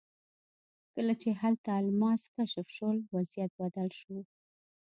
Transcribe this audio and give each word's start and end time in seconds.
کله 0.95 1.13
چې 1.21 1.29
هلته 1.41 1.69
الماس 1.81 2.21
کشف 2.35 2.67
شول 2.77 2.97
وضعیت 3.13 3.51
بدل 3.61 3.89
شو. 3.99 4.17